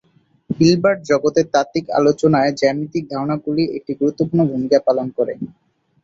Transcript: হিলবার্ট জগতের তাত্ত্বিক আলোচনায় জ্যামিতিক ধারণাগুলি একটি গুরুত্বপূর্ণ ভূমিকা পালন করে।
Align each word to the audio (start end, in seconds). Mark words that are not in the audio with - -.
হিলবার্ট 0.49 0.99
জগতের 1.09 1.47
তাত্ত্বিক 1.53 1.85
আলোচনায় 1.99 2.51
জ্যামিতিক 2.61 3.03
ধারণাগুলি 3.11 3.63
একটি 3.77 3.91
গুরুত্বপূর্ণ 3.99 4.41
ভূমিকা 4.51 4.77
পালন 4.87 5.07
করে। 5.17 5.33